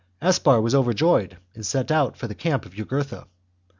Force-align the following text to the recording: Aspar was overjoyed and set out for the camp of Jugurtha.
Aspar 0.19 0.59
was 0.61 0.73
overjoyed 0.73 1.37
and 1.53 1.63
set 1.63 1.91
out 1.91 2.17
for 2.17 2.27
the 2.27 2.33
camp 2.33 2.65
of 2.65 2.73
Jugurtha. 2.73 3.27